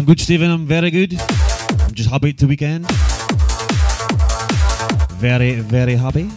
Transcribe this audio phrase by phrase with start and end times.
[0.00, 0.50] I'm good, Stephen.
[0.50, 1.12] I'm very good.
[1.20, 2.90] I'm just happy to weekend.
[5.20, 6.30] Very, very happy.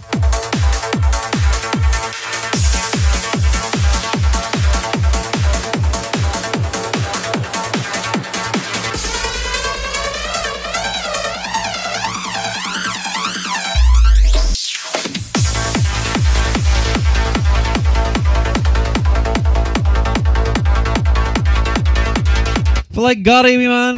[23.03, 23.97] Like Gary, me man.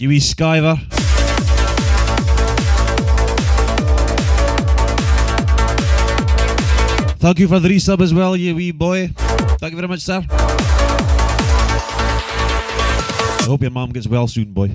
[0.00, 0.78] You wee skiver.
[7.18, 9.08] Thank you for the resub as well, you wee boy.
[9.60, 10.24] Thank you very much, sir.
[13.40, 14.72] I hope your mom gets well soon, boy.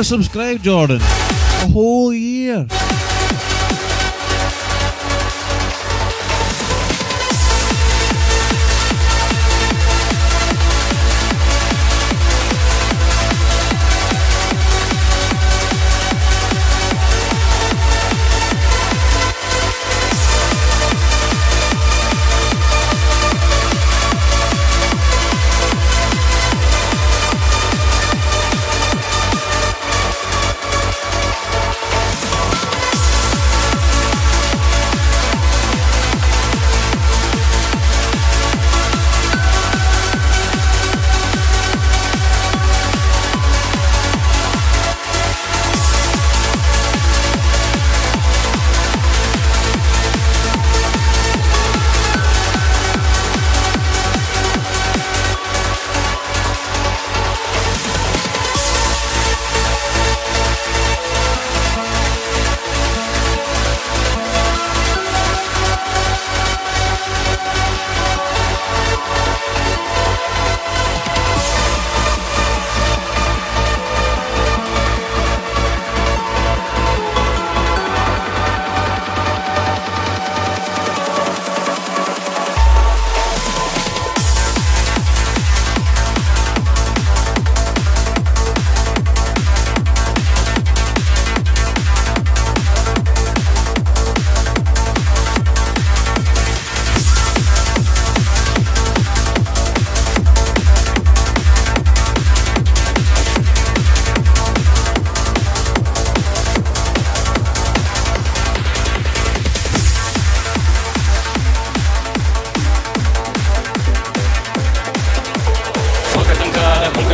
[0.00, 1.00] Year subscribed, Jordan.
[1.00, 2.12] A whole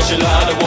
[0.07, 0.67] karşıladı bu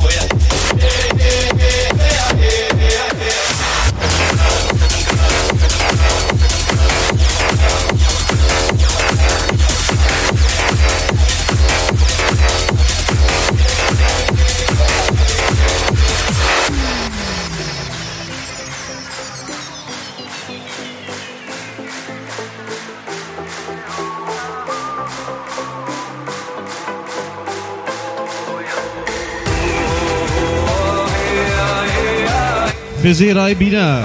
[33.07, 34.03] Fizira Ibina.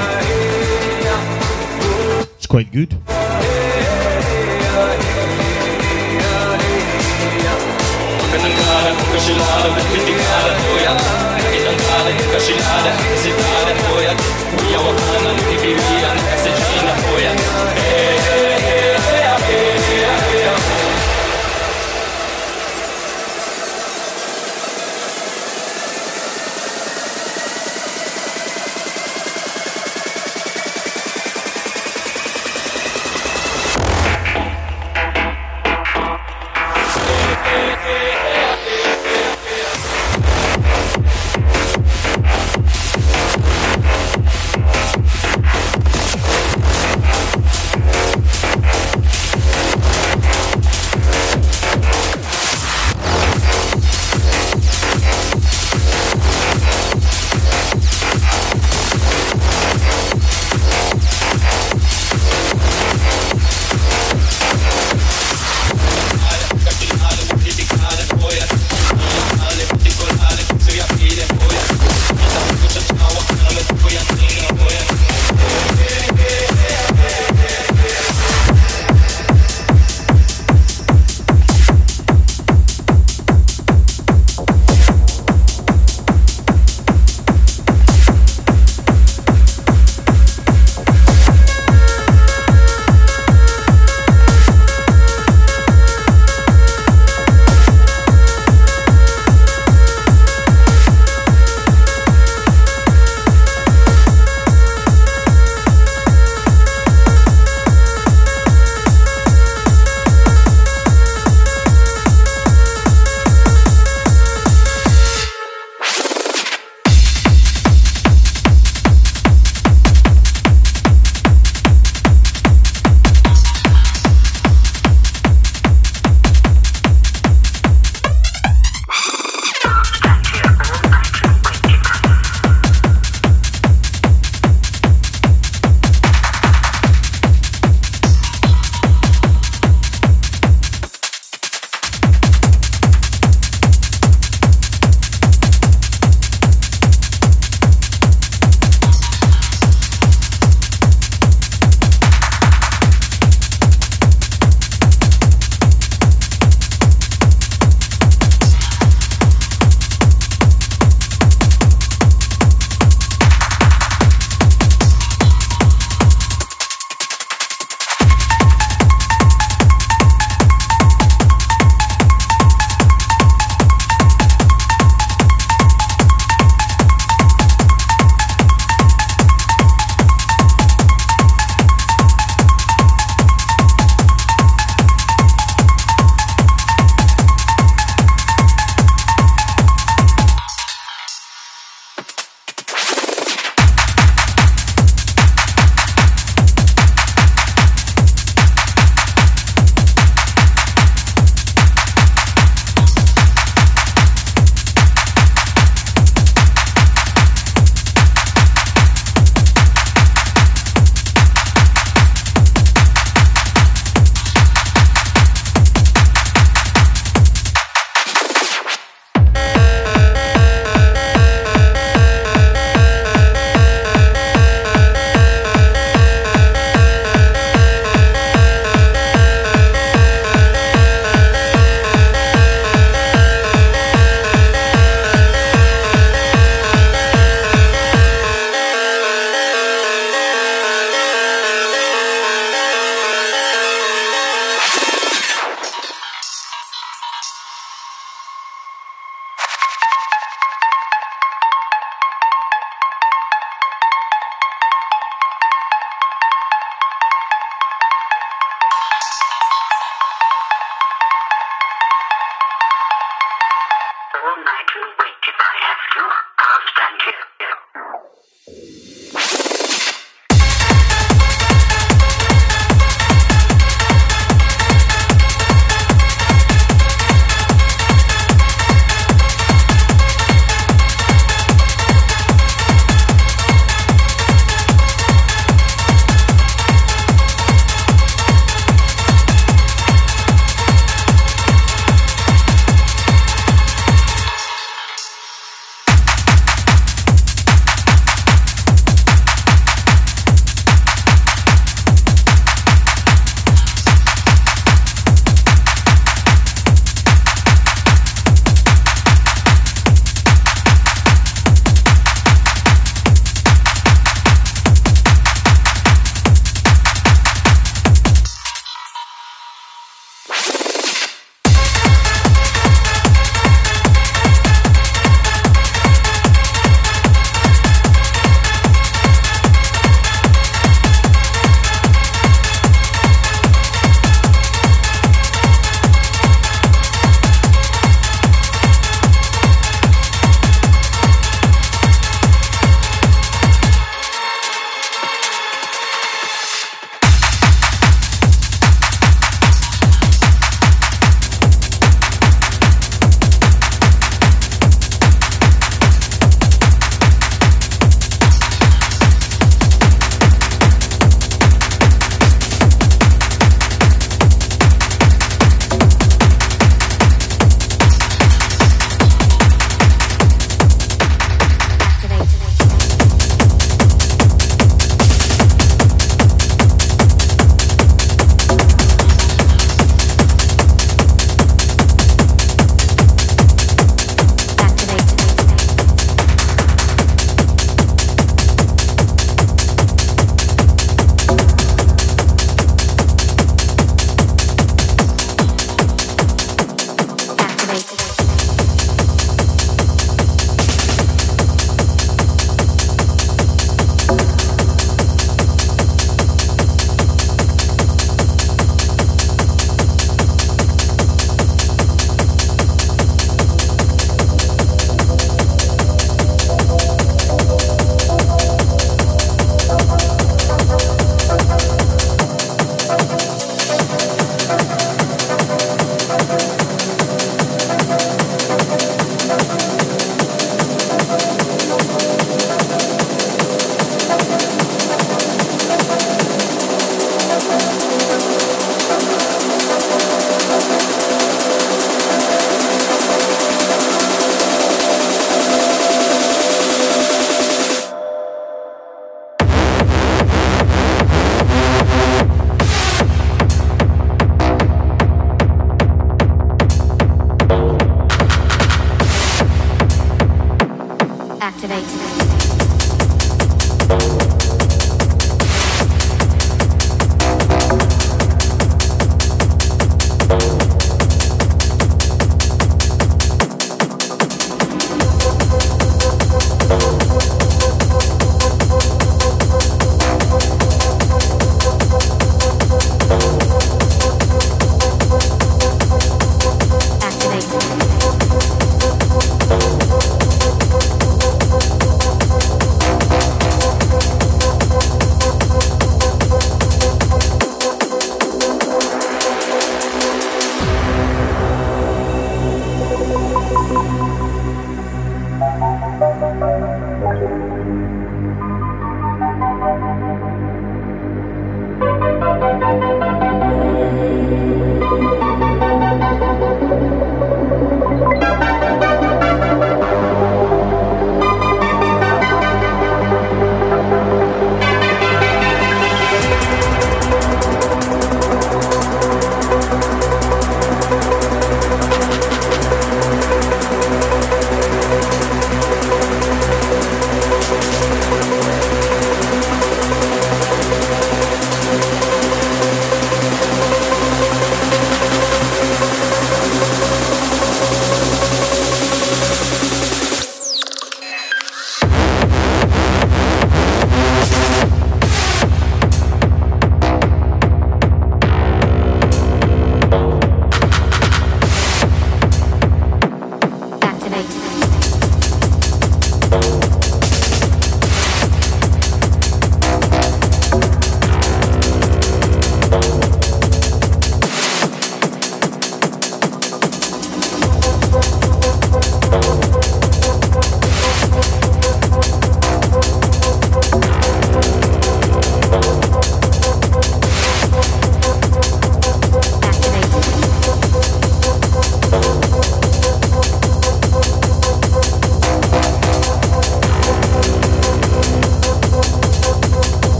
[2.37, 2.95] It's quite good.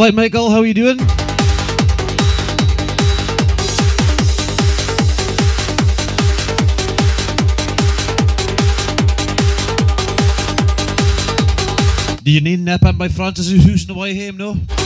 [0.00, 0.48] Hello, Michael.
[0.48, 0.96] How are you doing?
[12.18, 13.48] Do you need nap by Francis
[13.86, 14.77] the way home, no?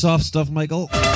[0.00, 1.09] On the soft stuff, Michael.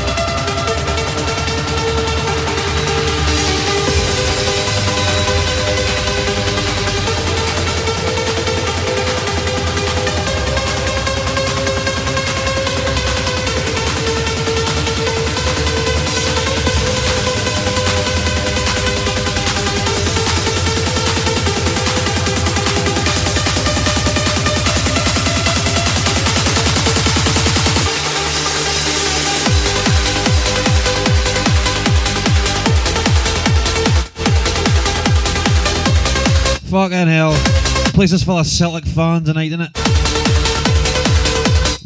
[38.05, 39.71] Place is full of Celtic fans tonight, isn't it?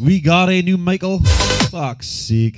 [0.01, 1.19] We got a new Michael.
[1.69, 2.57] Fuck's sake.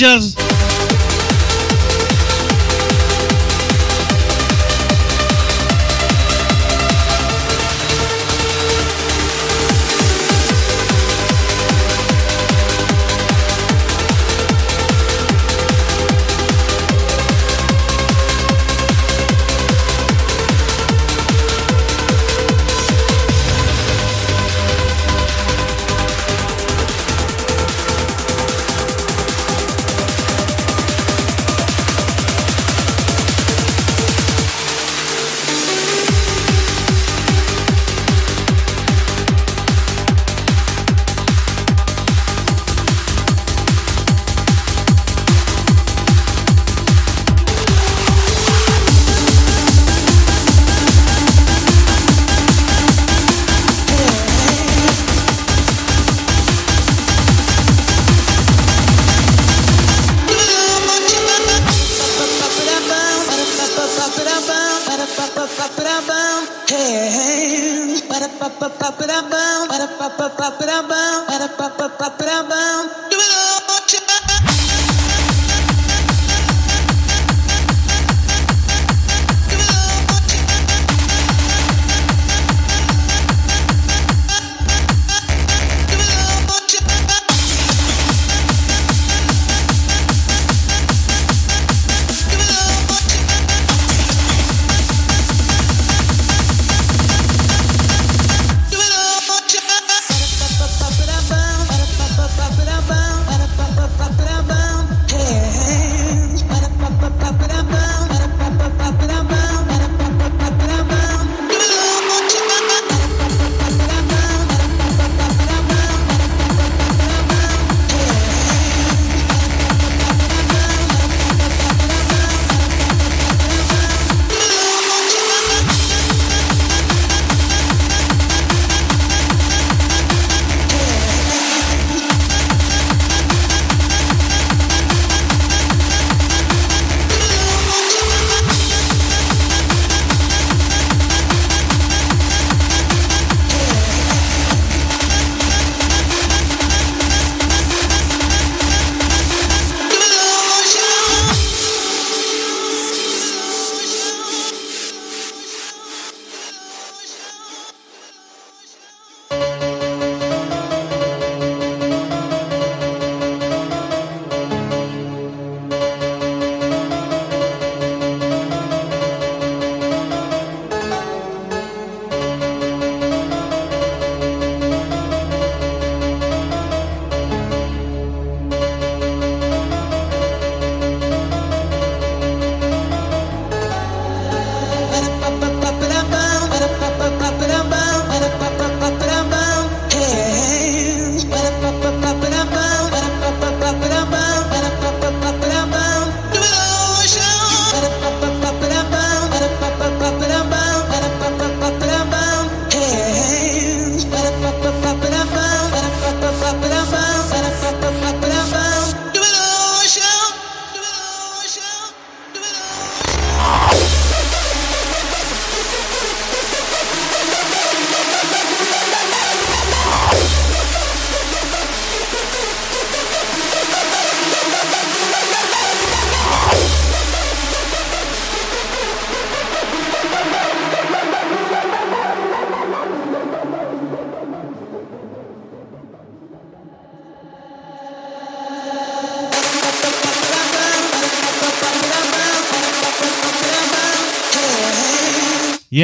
[0.00, 0.29] Rangers.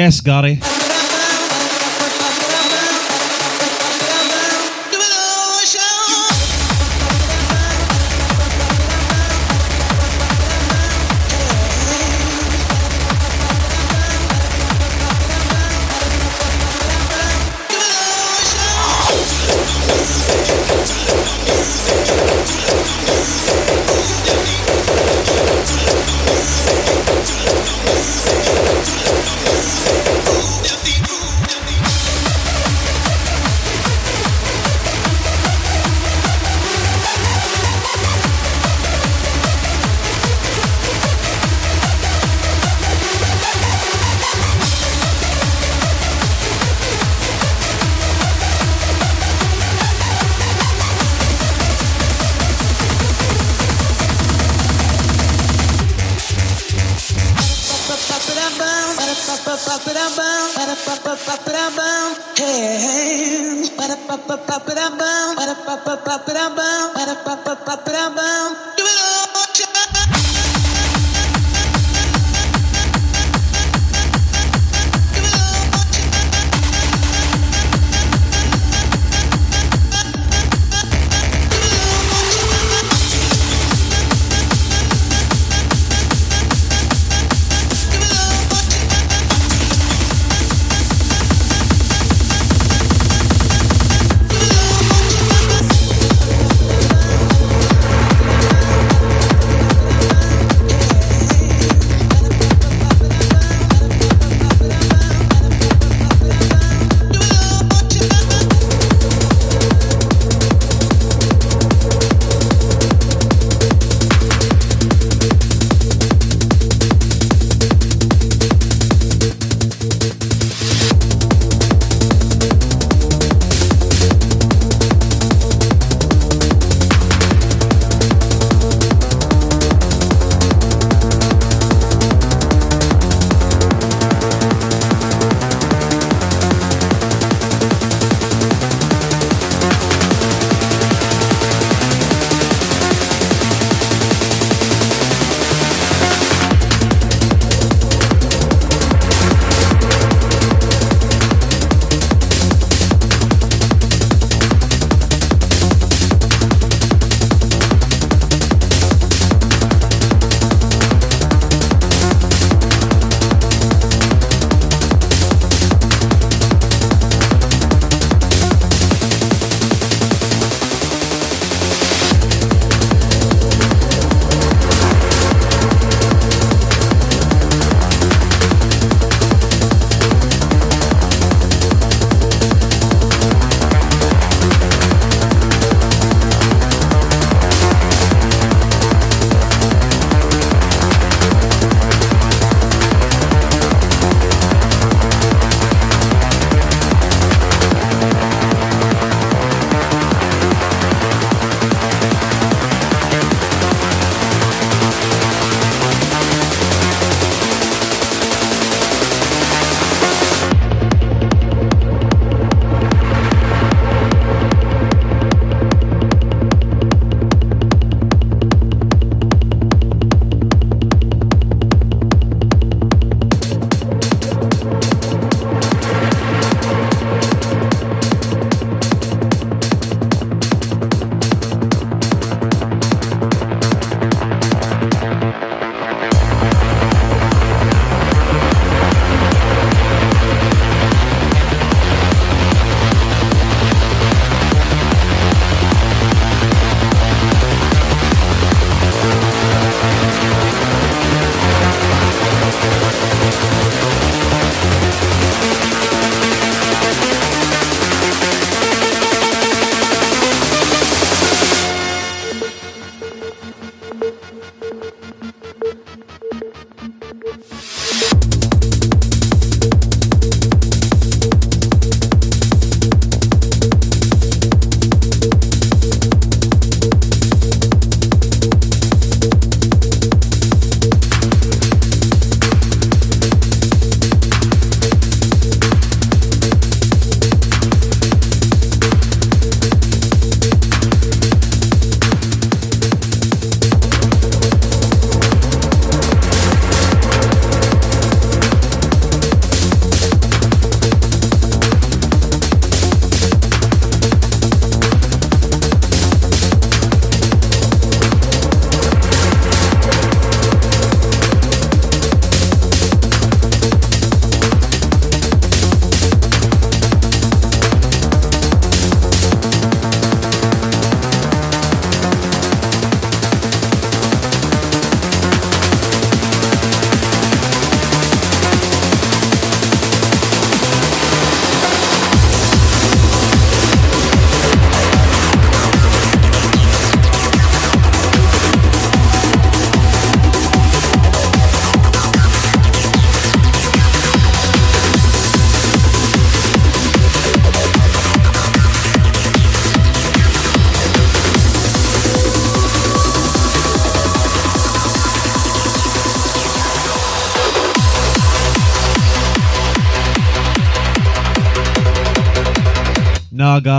[0.07, 0.86] Yes, Gotti.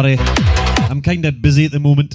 [0.03, 0.17] Gary.
[0.91, 2.15] I'm kinda busy at the moment.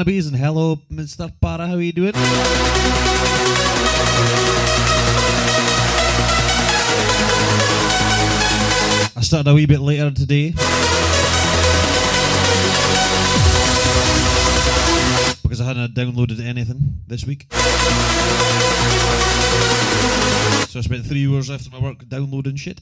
[0.00, 1.30] And hello Mr.
[1.42, 2.14] Para, how are you doing?
[9.14, 10.52] I started a wee bit later today.
[15.42, 17.52] Because I hadn't downloaded anything this week.
[20.70, 22.80] So I spent three hours after my work downloading shit.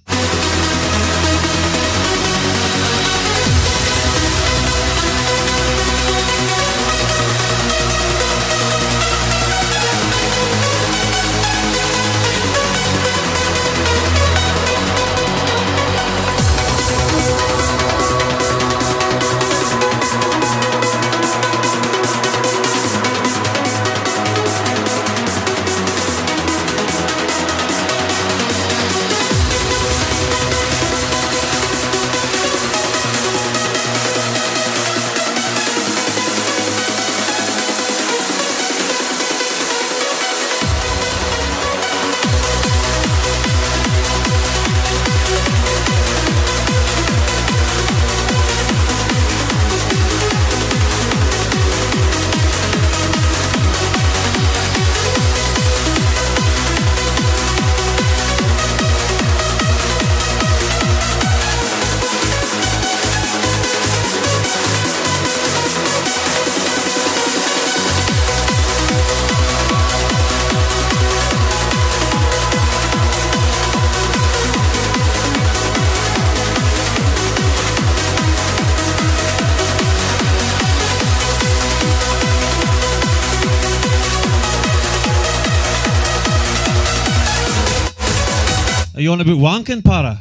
[89.09, 90.19] You on about wanking, Para?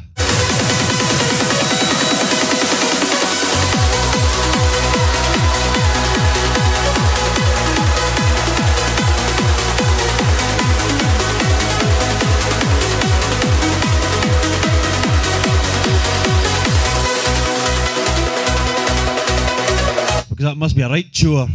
[20.30, 21.46] Because that must be a right chore.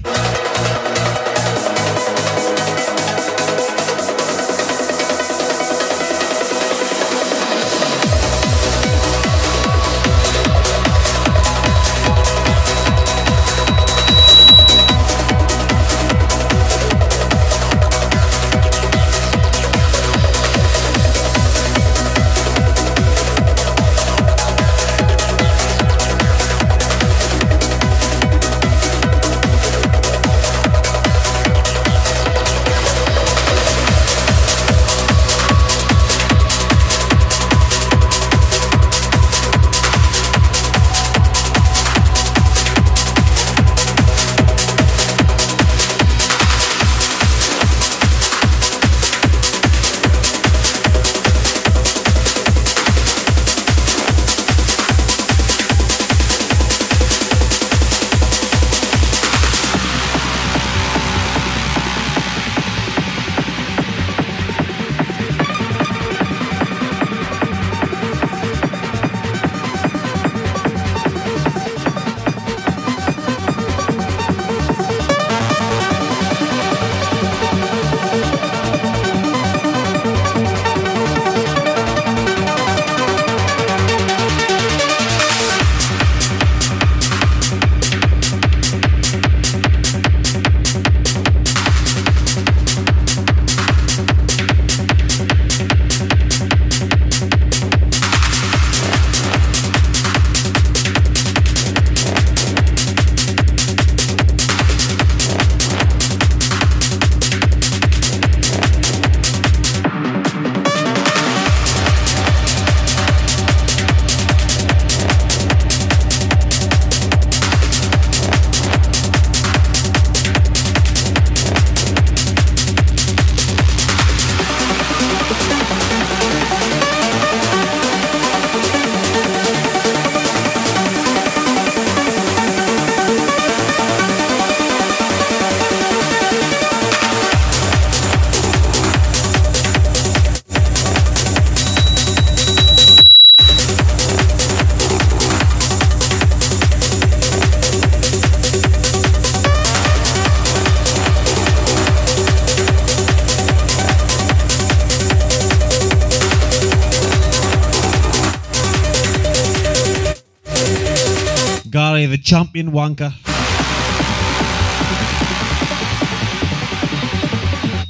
[162.72, 163.11] Wanker.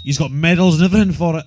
[0.03, 1.45] He's got medals and everything for it.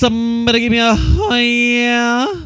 [0.00, 0.96] Somebody give me a
[1.36, 2.39] yeah?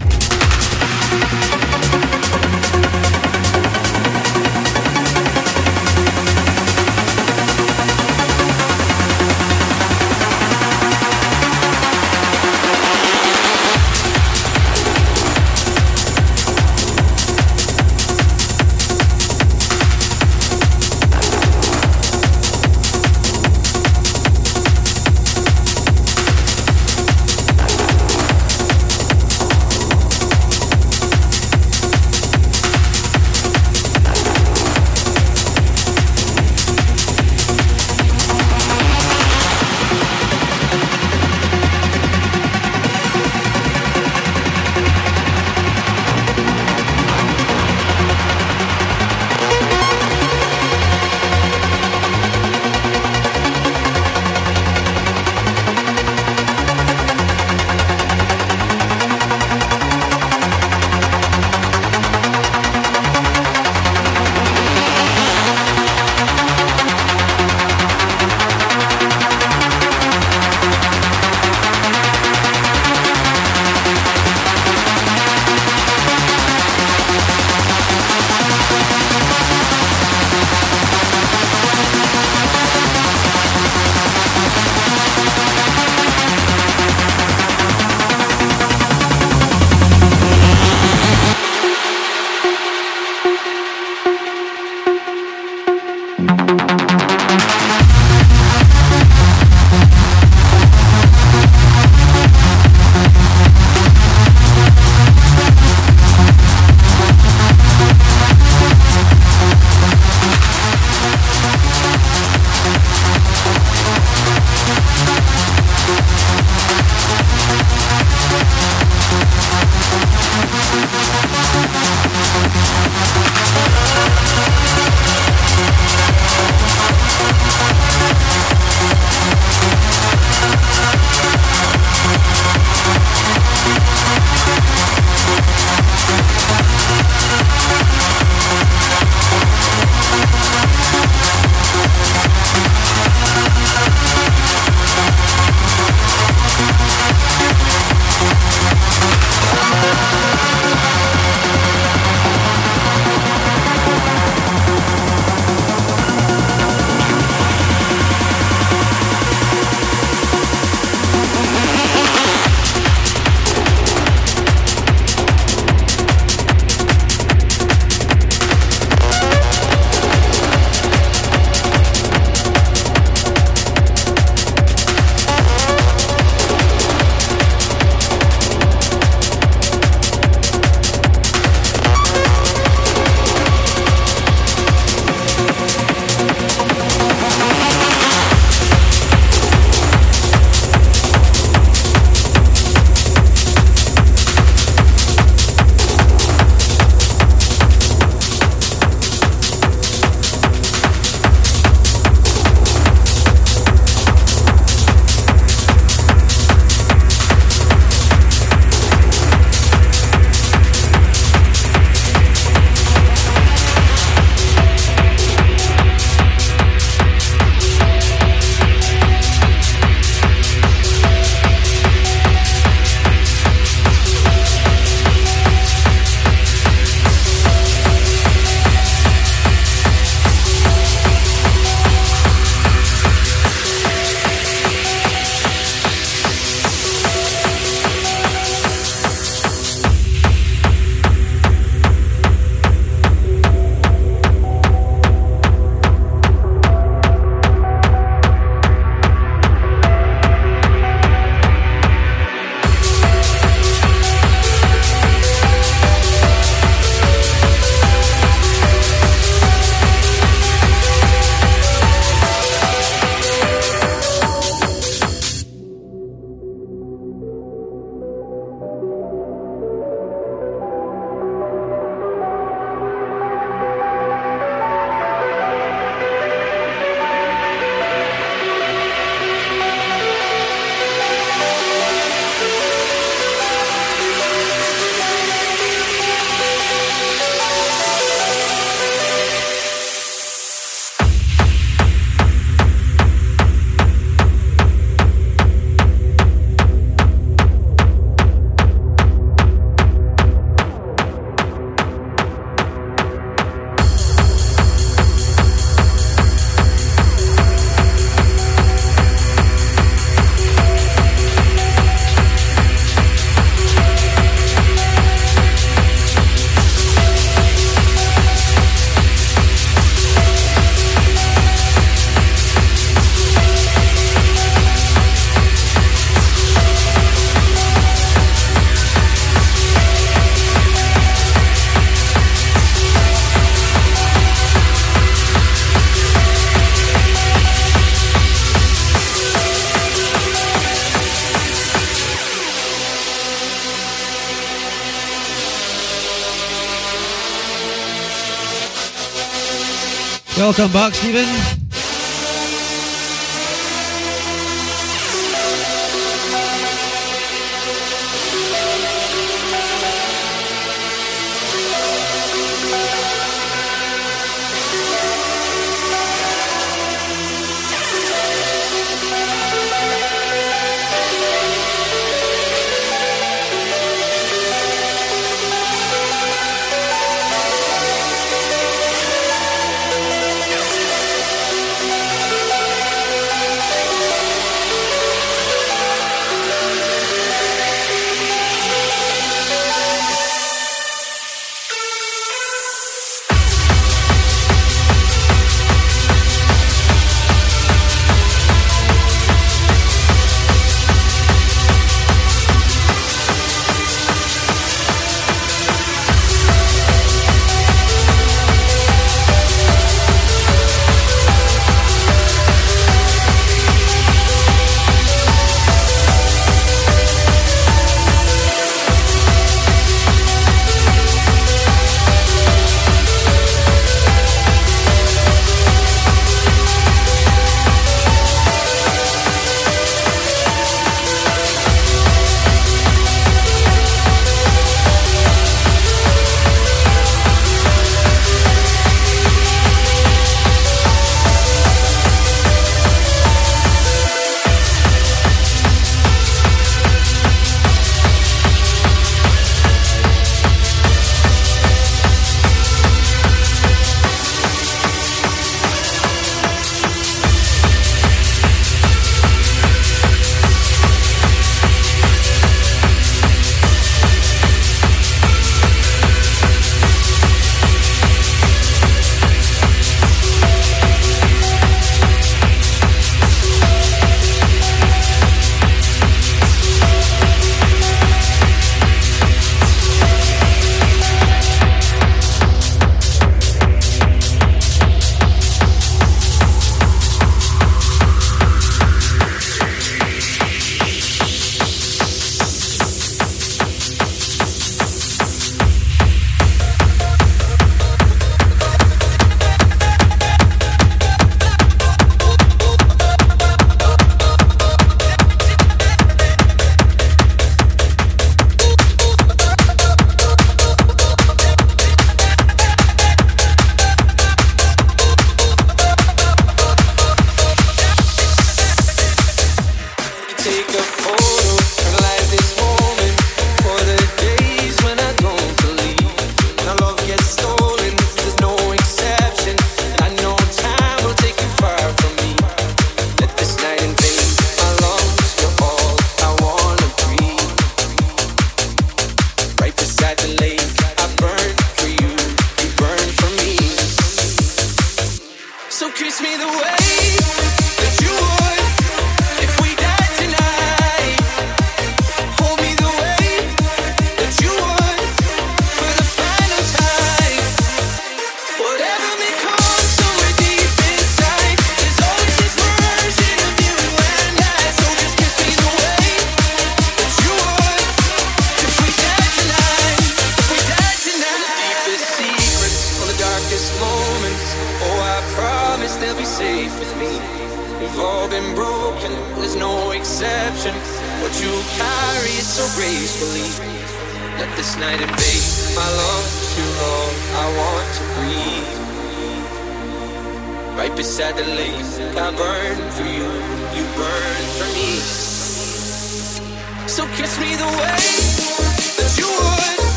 [350.57, 351.34] Welcome back, Stephen.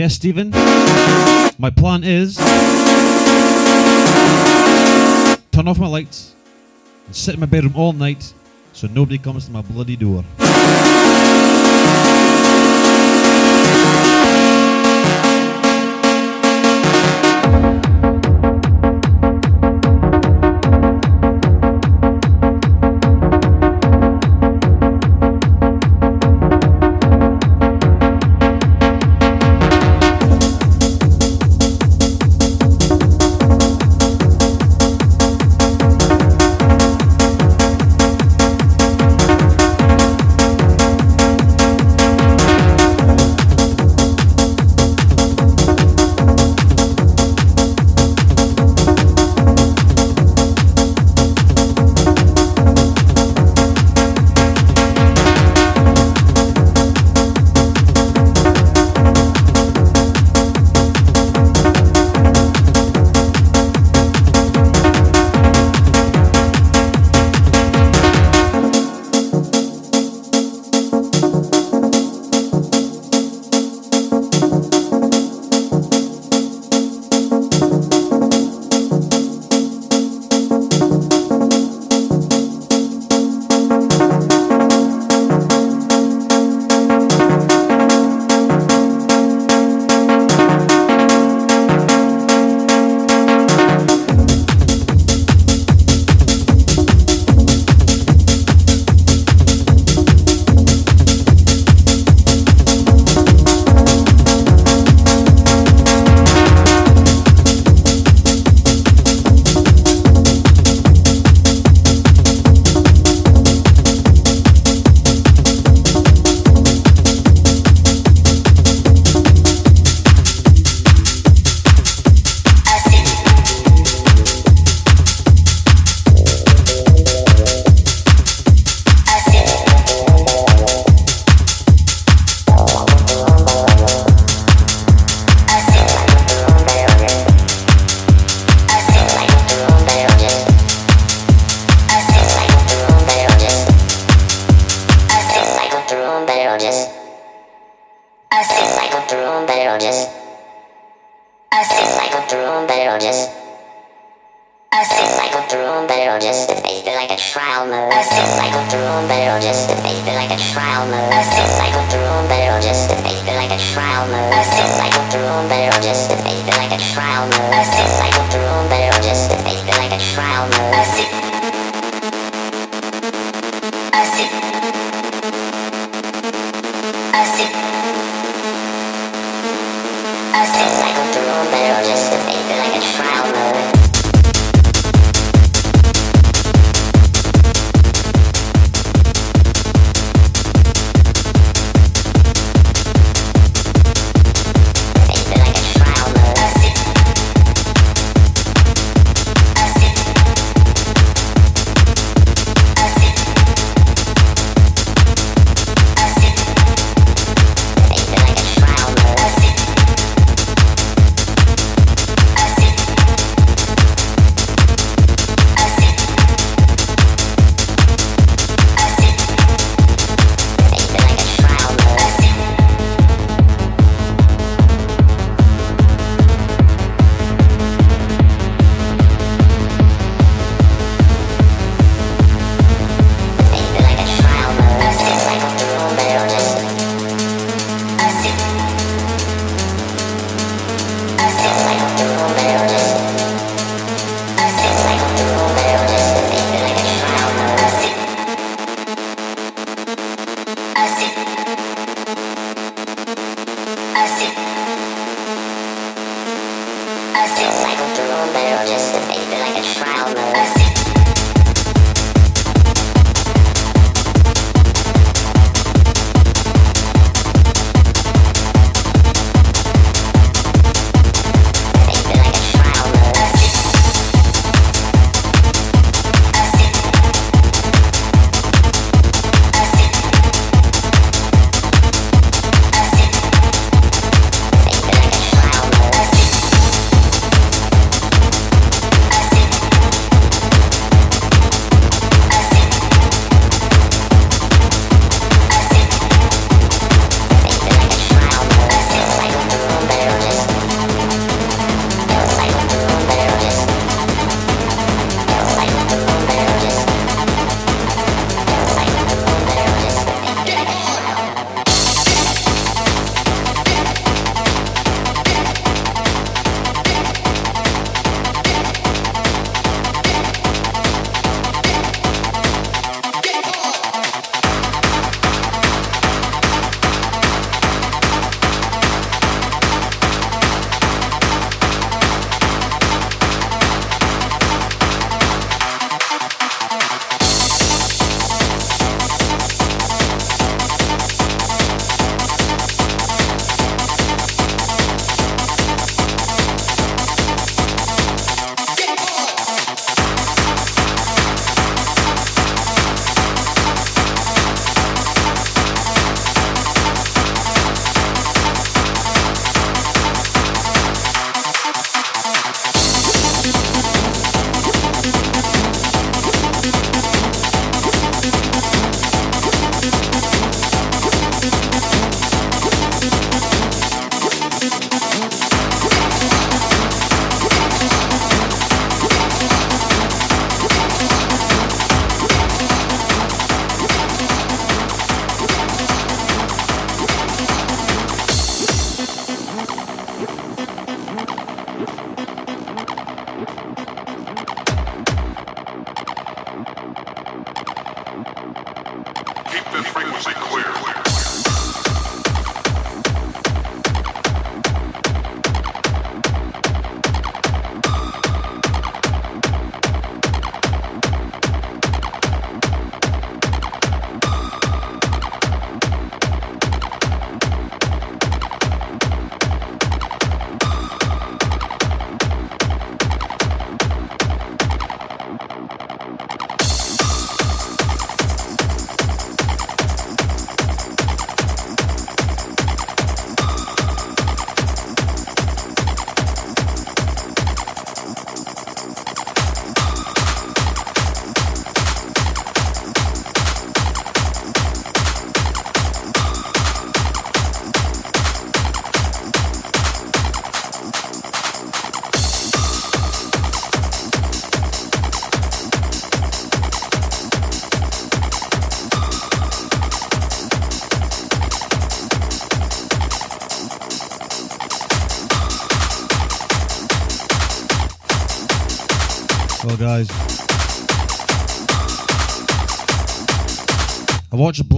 [0.00, 0.48] Yes, Stephen.
[1.58, 2.36] My plan is
[5.52, 6.34] turn off my lights
[7.04, 8.32] and sit in my bedroom all night
[8.72, 10.24] so nobody comes to my bloody door.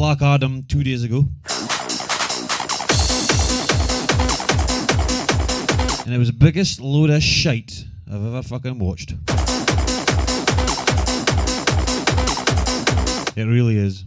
[0.02, 1.18] Black Adam two days ago.
[6.04, 9.12] And it was the biggest load of shite I've ever fucking watched.
[13.36, 14.04] It really is.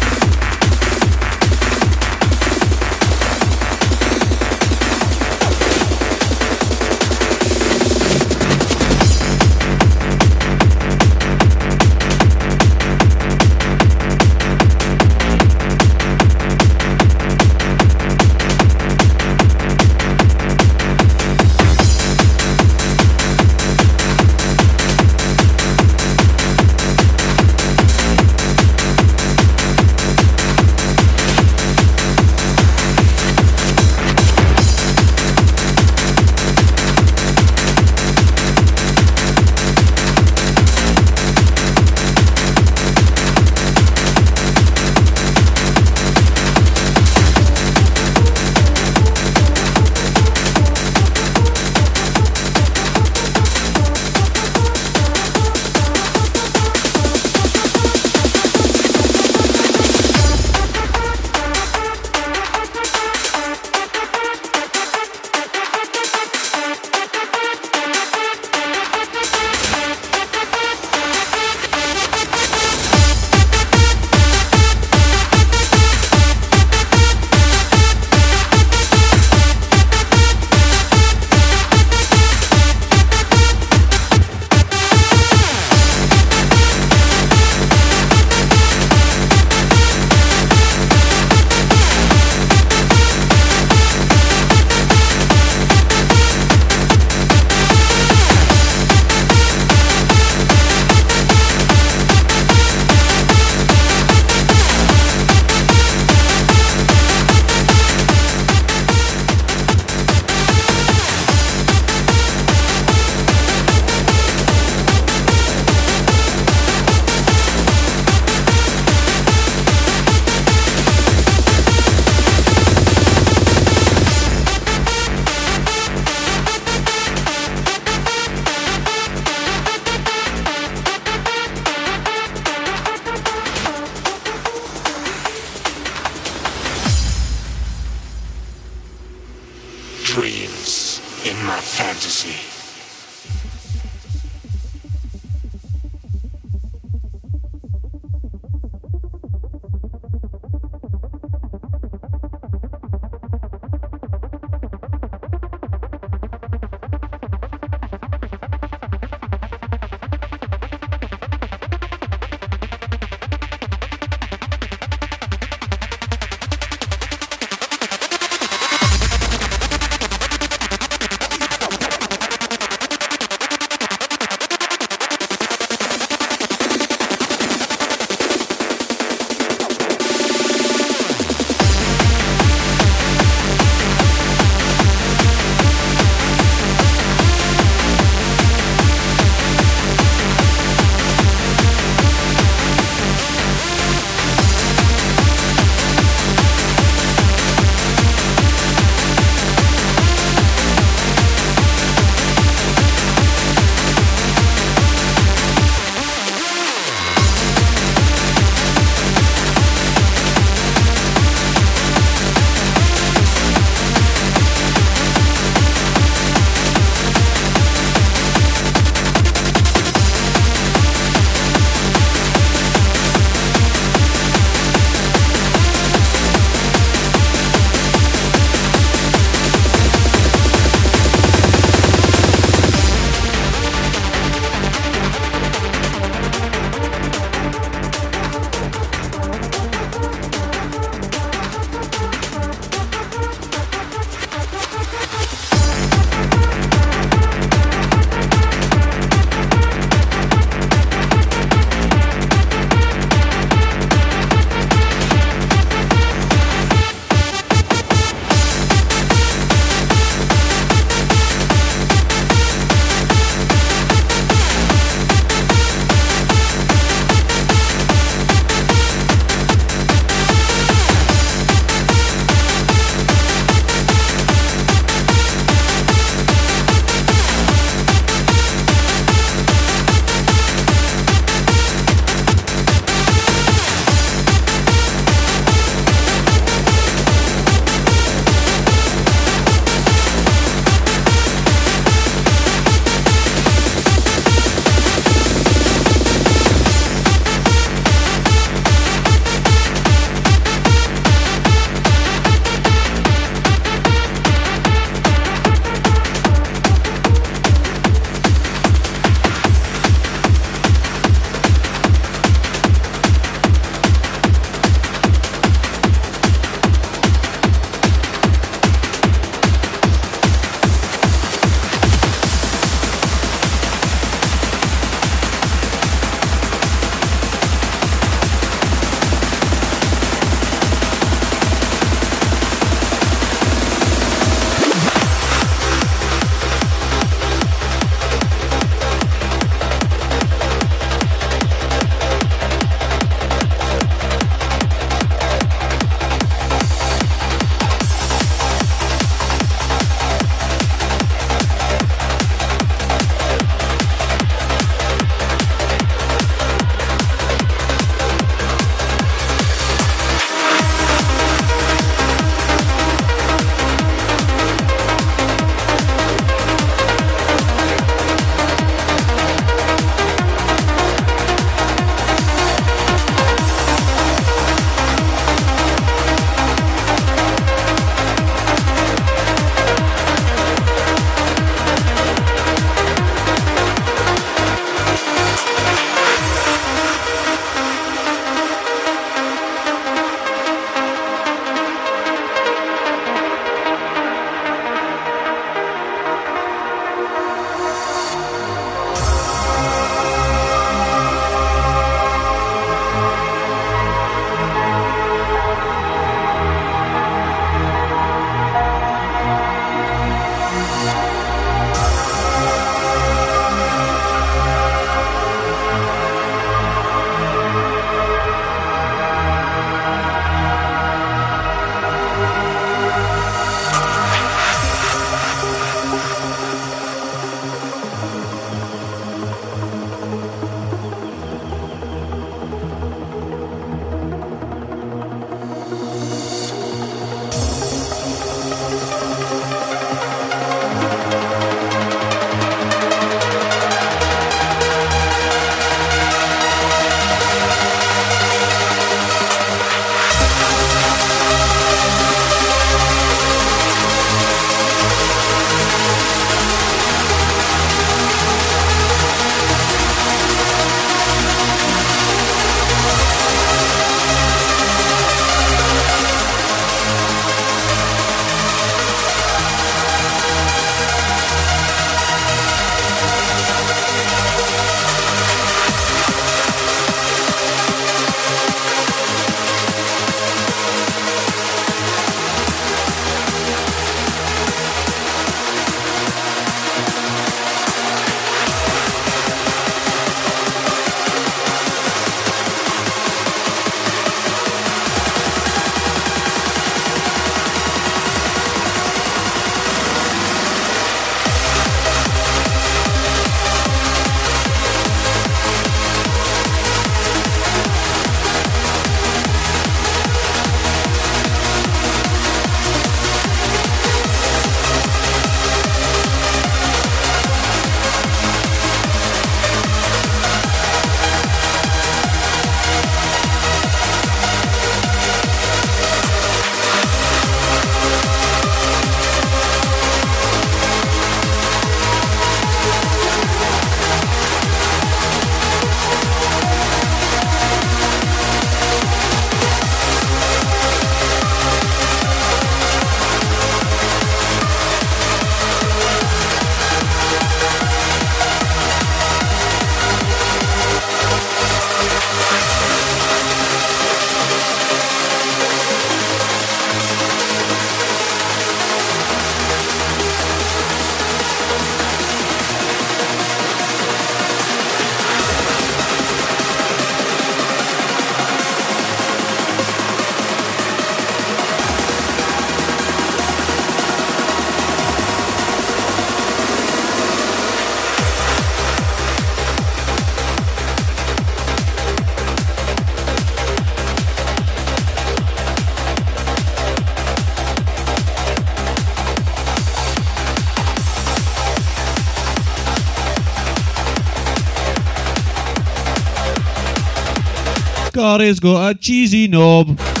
[598.19, 600.00] Has got a cheesy knob.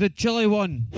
[0.00, 0.89] The chilly one.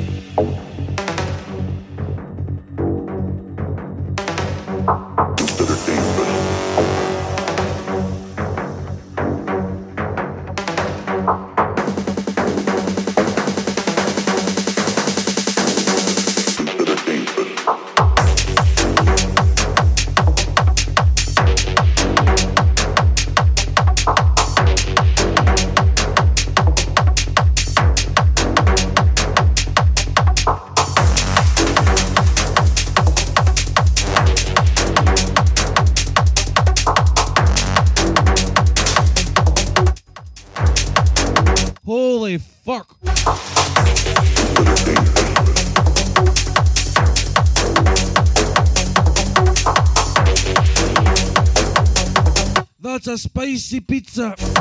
[53.54, 54.51] That's a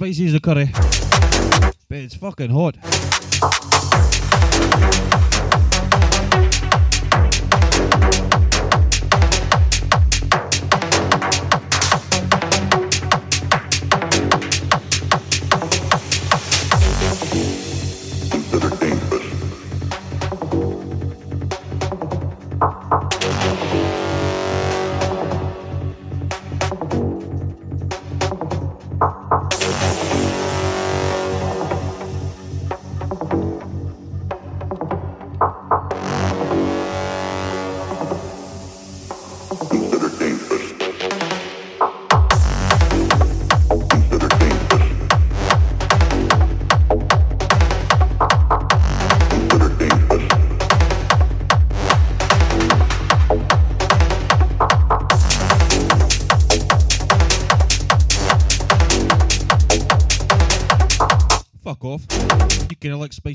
[0.00, 0.70] spicy as the curry.
[1.90, 3.09] But it's fucking hot.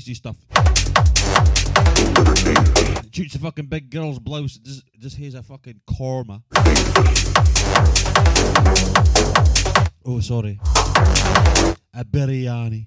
[0.06, 0.36] crazy stuff.
[3.12, 4.58] Shoots the fucking big girls' blouse.
[4.58, 6.42] Just, just here's a fucking korma.
[10.04, 10.60] Oh, sorry.
[11.94, 12.86] A biryani.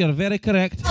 [0.00, 0.89] you're very correct.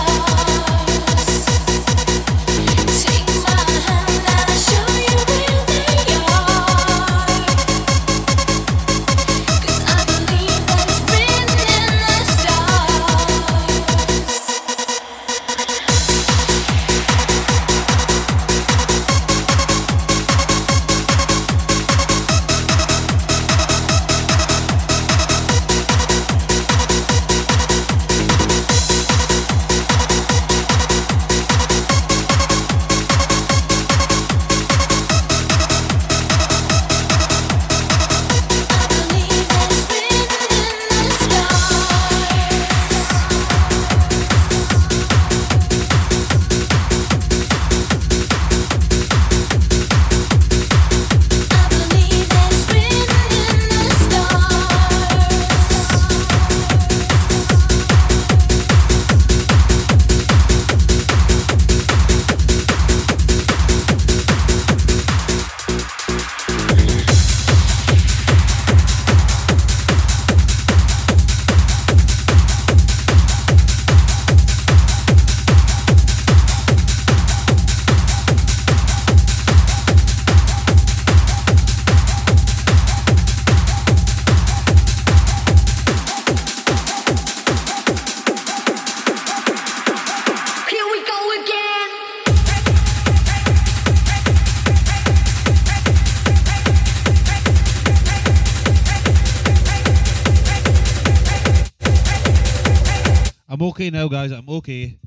[103.90, 104.98] now, guys, I'm okay.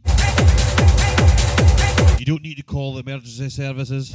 [2.18, 4.14] You don't need to call the emergency services.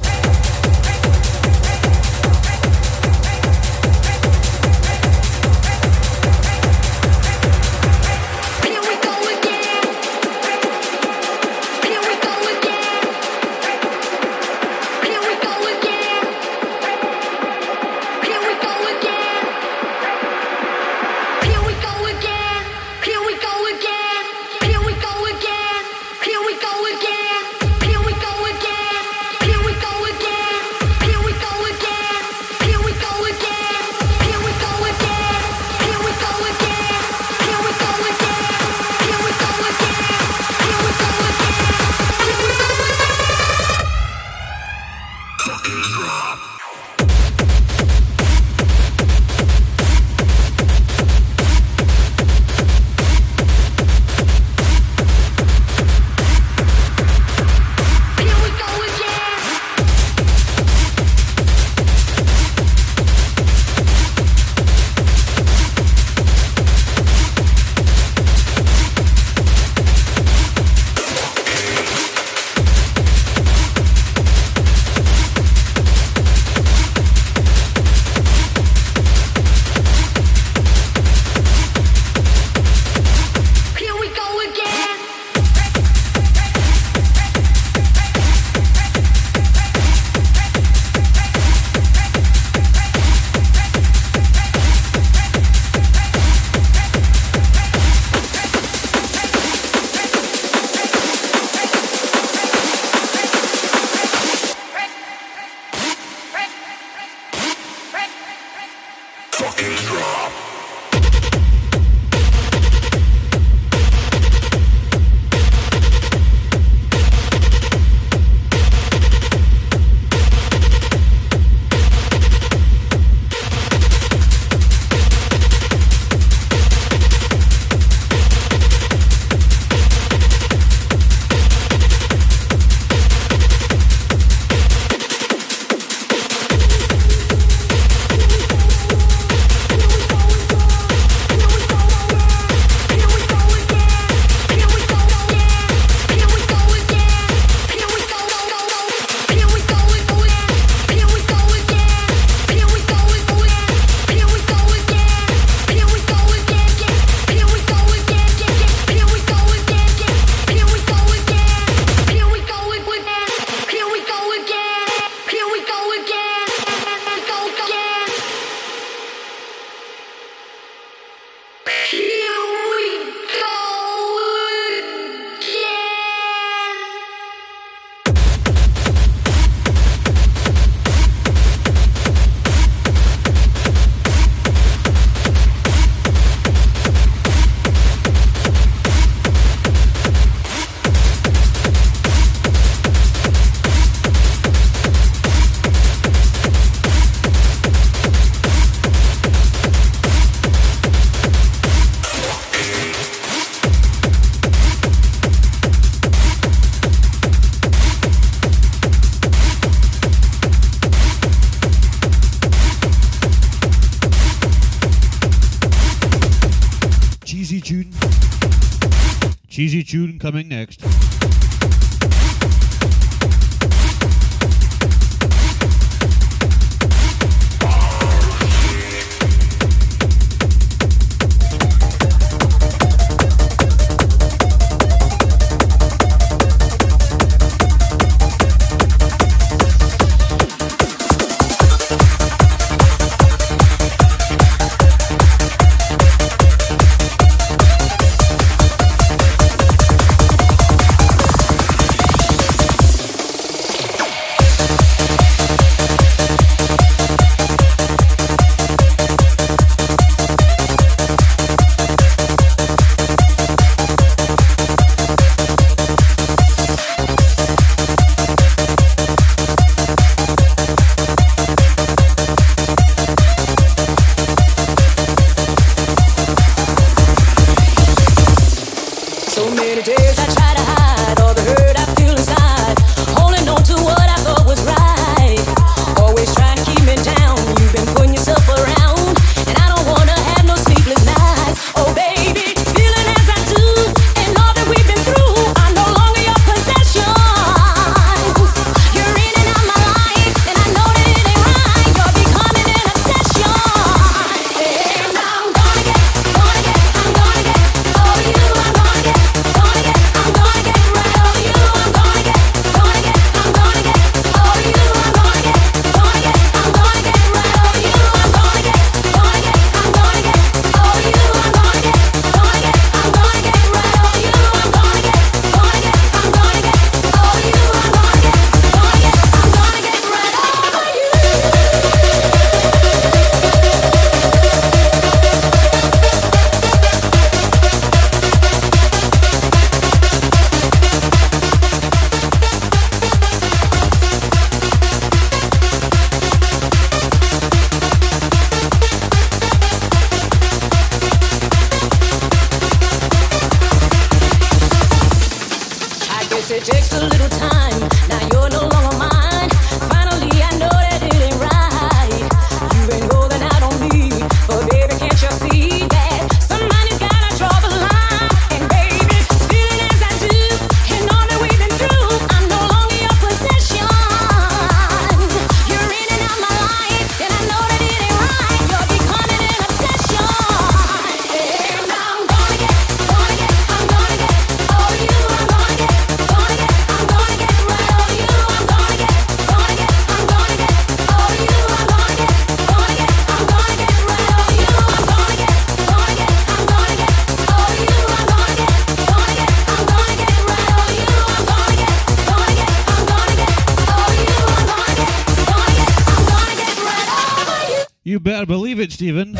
[409.09, 409.38] Stephen.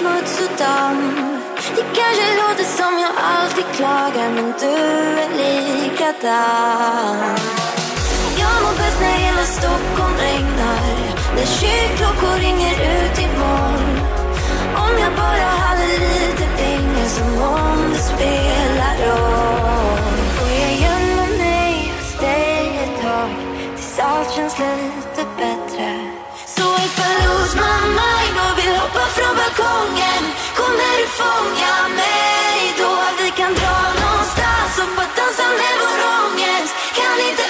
[0.00, 1.02] smuts och damm.
[1.76, 4.76] Det kanske låter som jag alltid klagar men du
[5.24, 7.16] är likadan
[8.42, 10.86] Jag mår bäst när hela Stockholm regnar.
[11.36, 13.90] När kyrkklockor ringer ut i moln
[14.84, 20.16] Om jag bara hade lite pengar som om det spelar roll.
[20.36, 23.30] Får jag gömma mig hos dig ett tag
[23.76, 25.09] tills allt känns lite
[29.60, 30.24] balkongen
[30.58, 32.92] Kommer du fånga mig då?
[33.18, 37.49] Vi kan dra någonstans och bara dansa med vår ångest Kan inte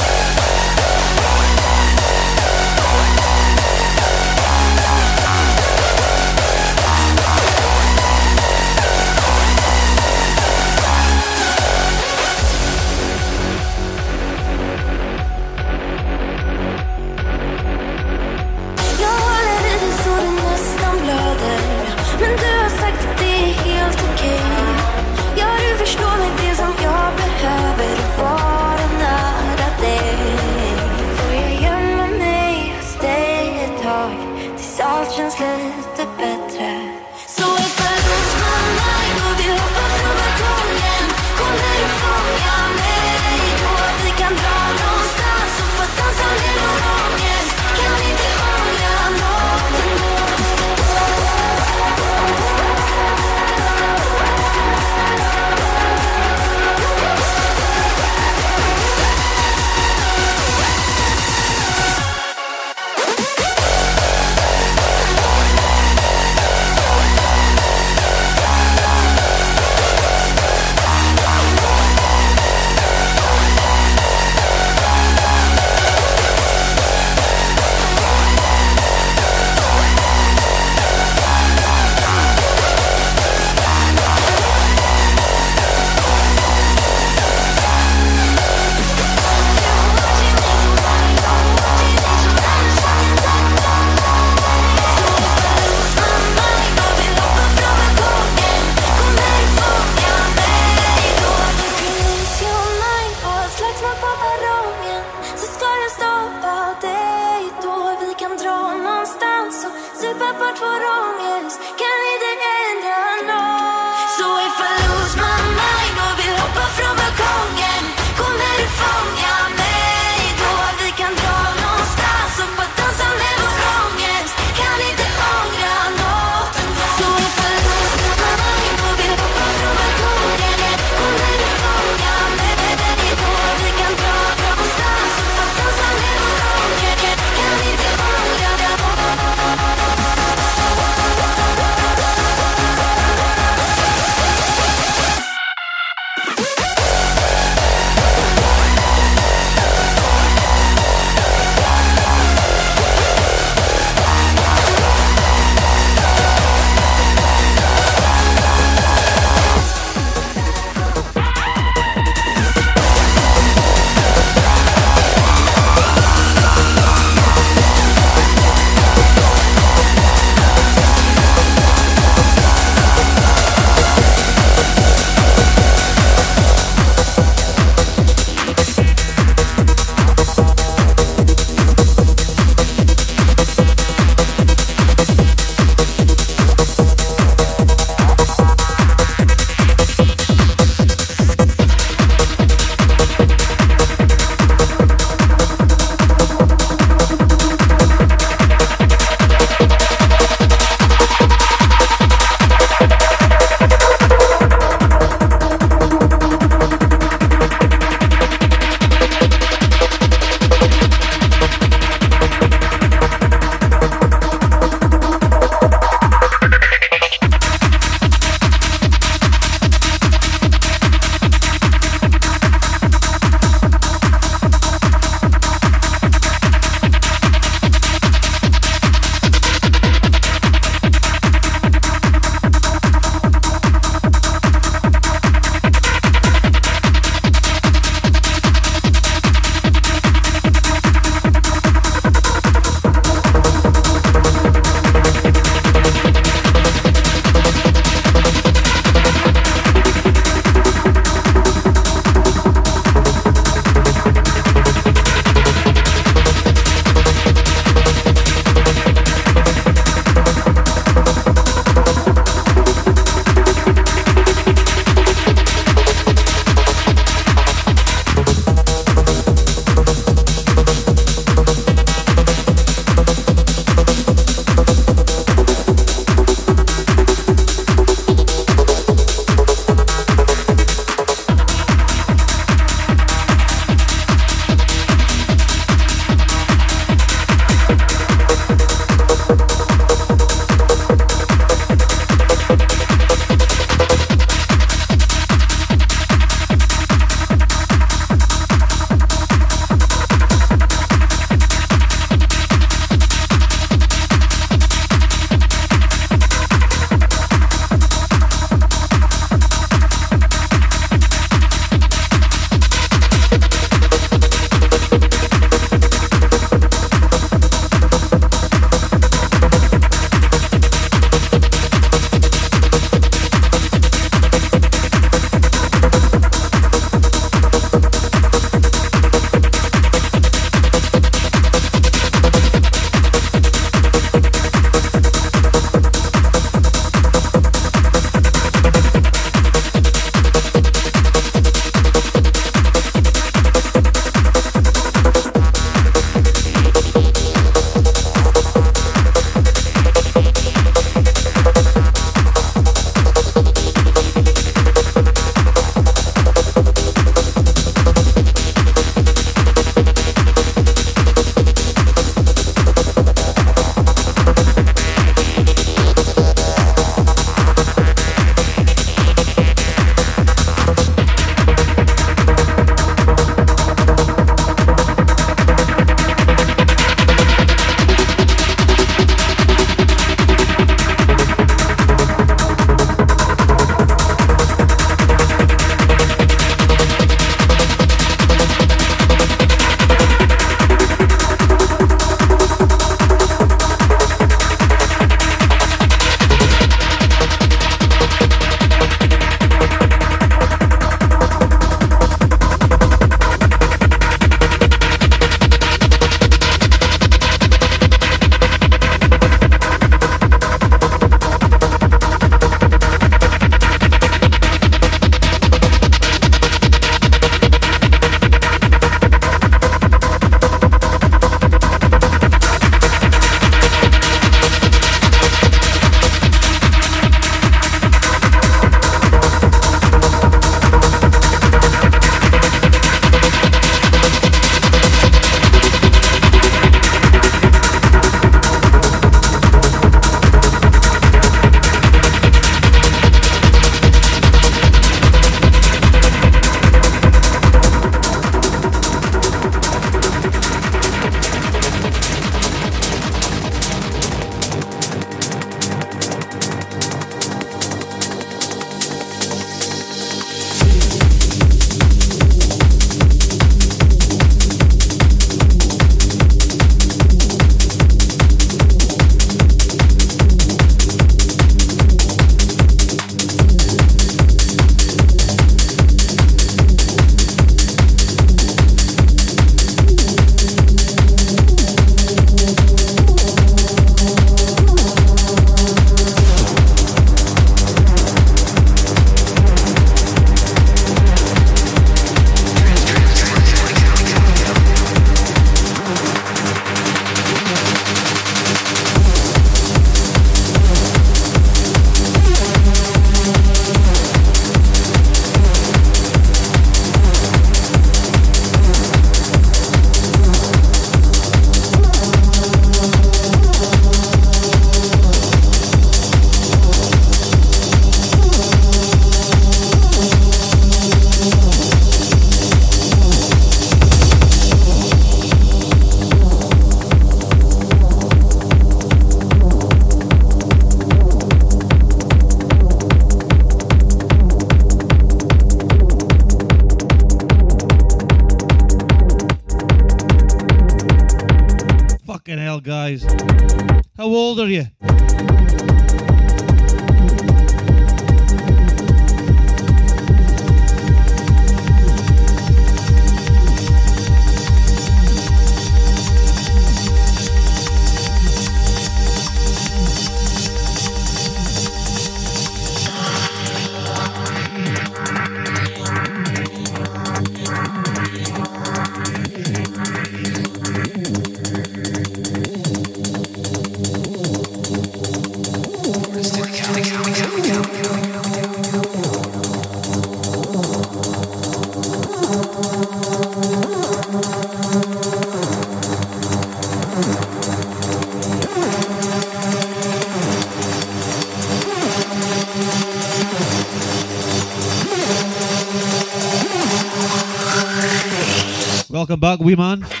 [599.01, 600.00] Welcome back, wee man.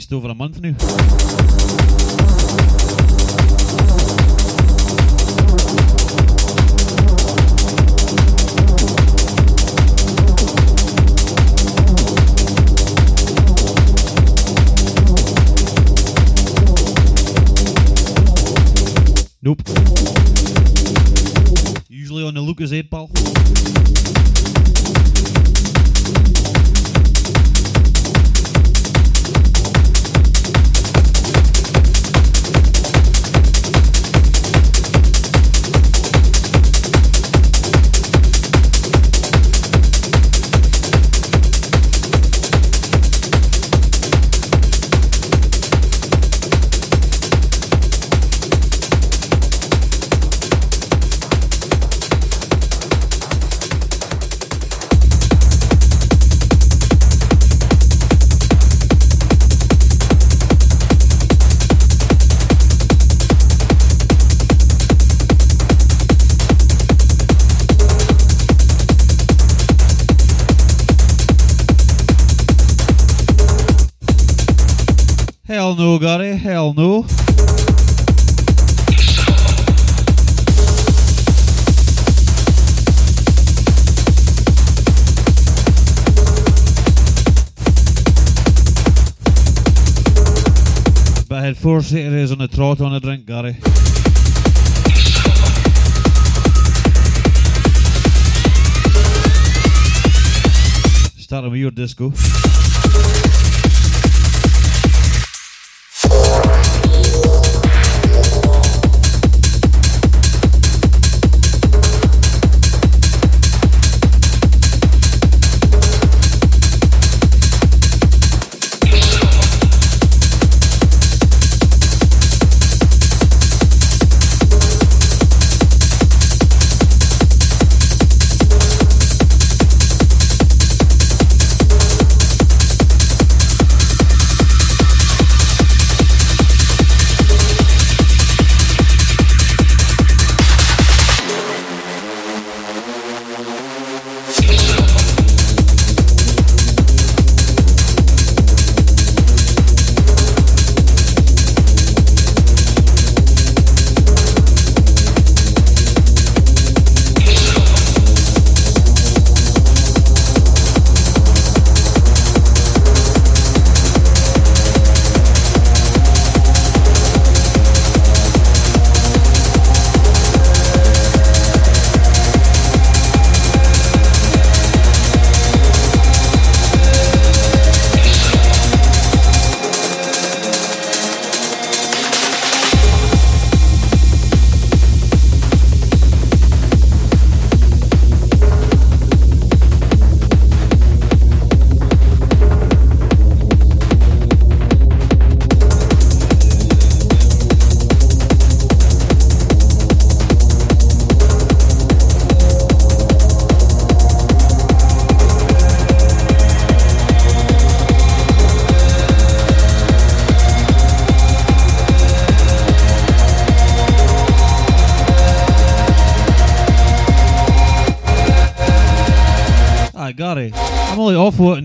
[0.00, 0.70] Least over a month now?
[19.42, 19.60] Nope.
[21.90, 23.10] Usually on the Lucas 8 ball.
[76.40, 77.02] Hell no.
[91.28, 93.58] But I had four Saturdays on the trot on a drink, Gary.
[101.18, 102.12] Starting with your disco.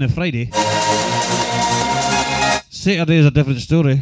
[0.08, 0.50] The Friday.
[2.70, 4.02] Saturday is a different story.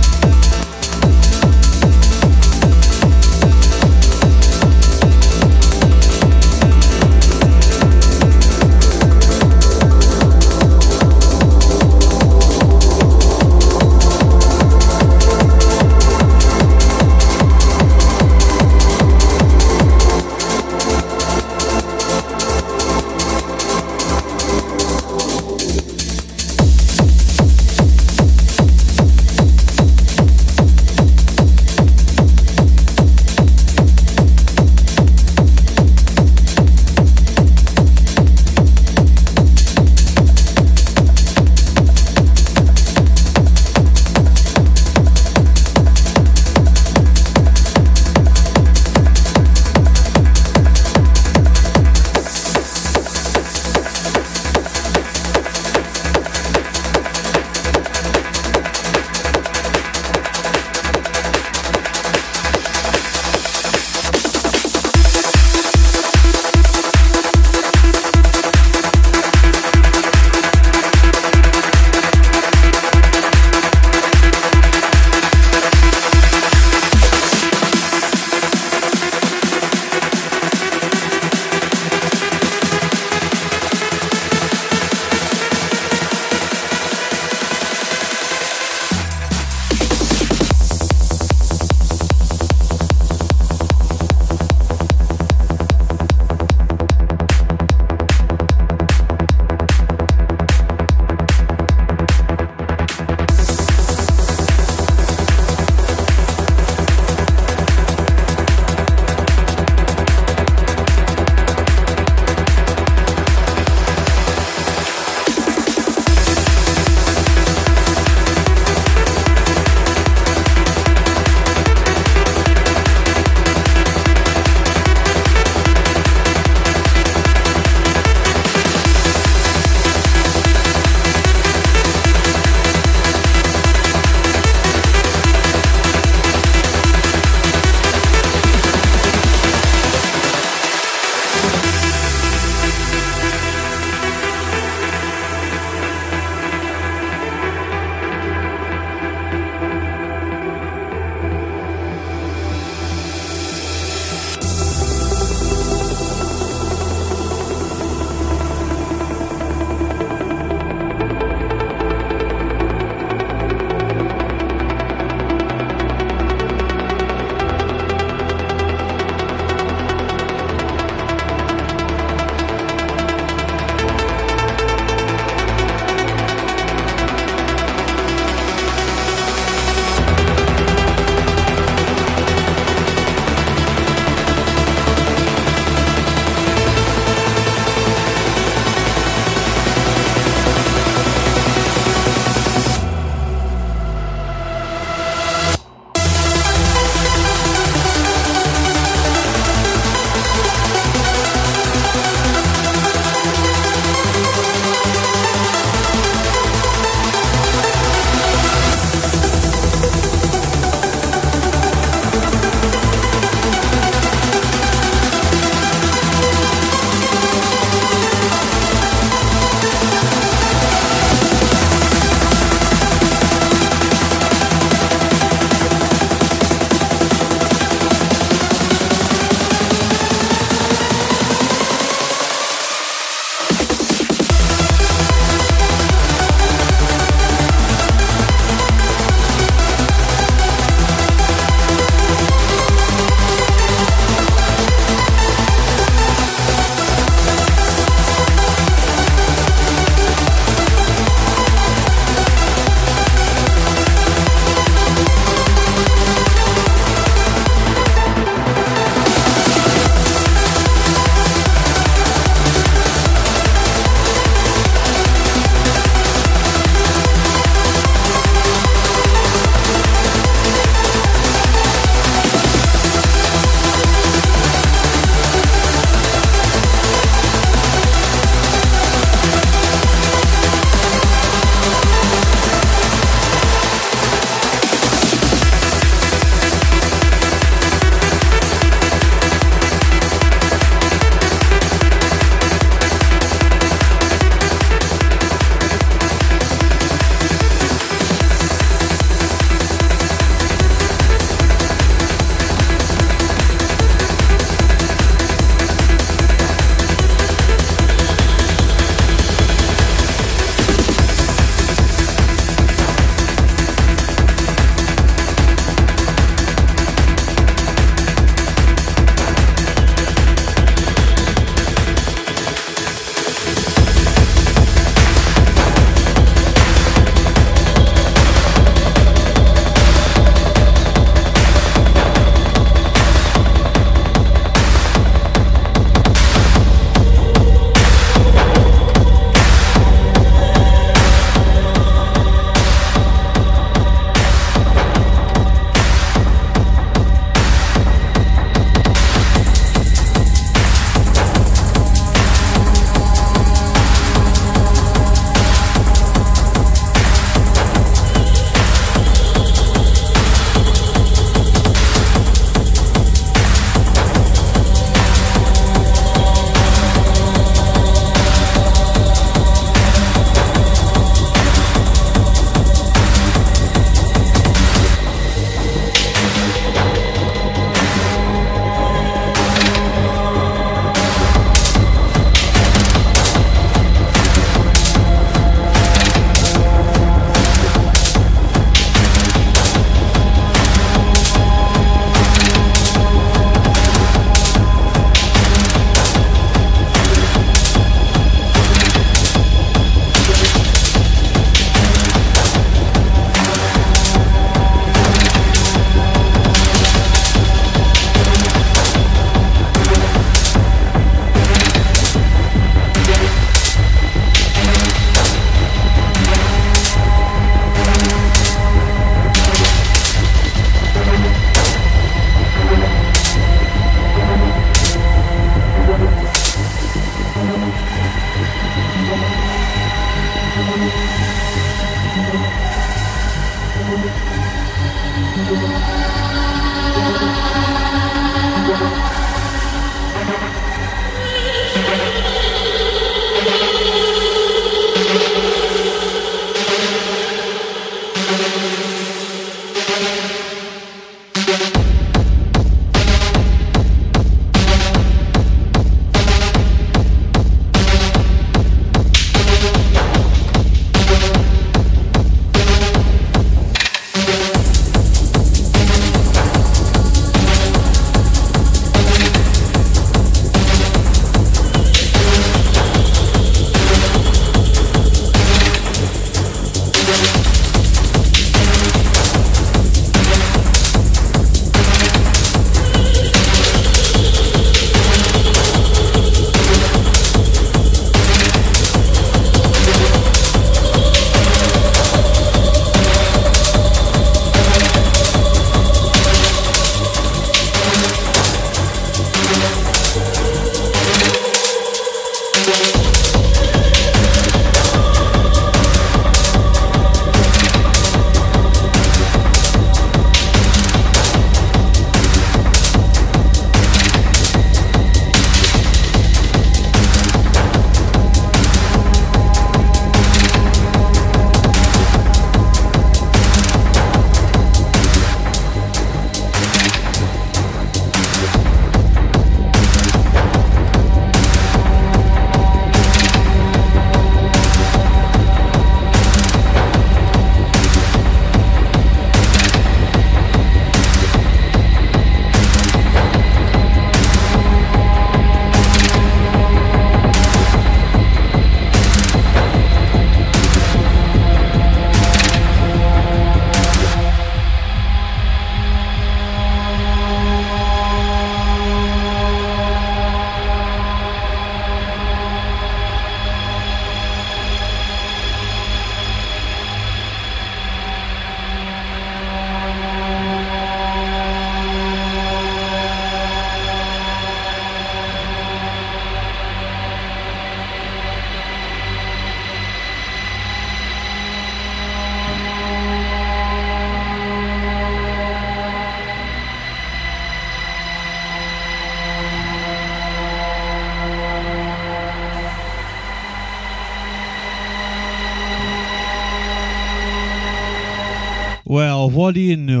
[599.51, 600.00] Do you know?